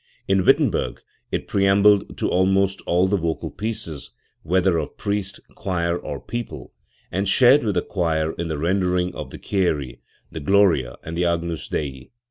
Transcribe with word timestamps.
In 0.27 0.43
Wittenberg 0.45 0.99
it 1.31 1.47
preambled 1.47 2.17
to 2.17 2.27
almost 2.27 2.81
all 2.87 3.05
the 3.07 3.17
vocal 3.17 3.51
pieces, 3.51 4.09
whether 4.41 4.79
of 4.79 4.97
priest, 4.97 5.39
choir 5.53 5.95
or 5.95 6.19
people, 6.19 6.73
and 7.11 7.29
shared 7.29 7.63
with 7.63 7.75
the 7.75 7.83
choir 7.83 8.31
in 8.33 8.47
the 8.47 8.57
rendering 8.57 9.13
of 9.13 9.29
the 9.29 9.37
Kyrie, 9.37 10.01
the 10.31 10.39
Gloria 10.39 10.95
and 11.03 11.15
the 11.15 11.25
Agnus 11.25 11.67
Dei. 11.67 12.09